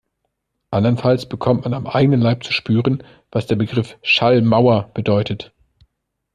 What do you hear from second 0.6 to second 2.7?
Andernfalls bekommt man am eigenen Leib zu